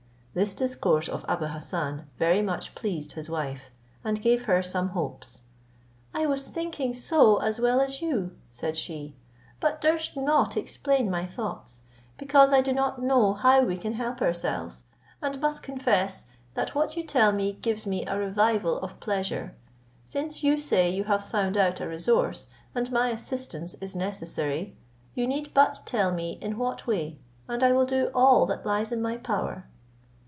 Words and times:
This 0.33 0.53
discourse 0.53 1.09
of 1.09 1.25
Abou 1.27 1.47
Hassan 1.47 2.07
very 2.17 2.41
much 2.41 2.73
pleased 2.73 3.11
his 3.11 3.29
wife, 3.29 3.69
and 4.01 4.21
gave 4.21 4.45
her 4.45 4.63
some 4.63 4.87
hopes. 4.91 5.41
"I 6.13 6.25
was 6.25 6.47
thinking 6.47 6.93
so 6.93 7.35
as 7.41 7.59
well 7.59 7.81
as 7.81 8.01
you," 8.01 8.31
said 8.49 8.77
she; 8.77 9.13
"but 9.59 9.81
durst 9.81 10.15
not 10.15 10.55
explain 10.55 11.11
my 11.11 11.25
thoughts, 11.25 11.81
because 12.17 12.53
I 12.53 12.61
do 12.61 12.71
not 12.71 13.03
know 13.03 13.33
how 13.33 13.61
we 13.63 13.75
can 13.75 13.95
help 13.95 14.21
ourselves; 14.21 14.83
and 15.21 15.37
must 15.41 15.63
confess, 15.63 16.23
that 16.53 16.73
what 16.73 16.95
you 16.95 17.03
tell 17.03 17.33
me 17.33 17.51
gives 17.51 17.85
me 17.85 18.05
a 18.05 18.17
revival 18.17 18.77
of 18.77 18.97
pleasure. 19.01 19.53
Since 20.05 20.43
you 20.43 20.61
say 20.61 20.89
you 20.89 21.03
have 21.03 21.25
found 21.25 21.57
out 21.57 21.81
a 21.81 21.89
resource, 21.89 22.47
and 22.73 22.89
my 22.89 23.09
assistance 23.09 23.73
is 23.81 23.97
necessary, 23.97 24.77
you 25.13 25.27
need 25.27 25.53
but 25.53 25.81
tell 25.85 26.09
me 26.09 26.37
in 26.39 26.57
what 26.57 26.87
way, 26.87 27.19
and 27.49 27.61
I 27.61 27.73
will 27.73 27.85
do 27.85 28.09
all 28.15 28.45
that 28.45 28.65
lies 28.65 28.93
in 28.93 29.01
my 29.01 29.17
power." 29.17 29.65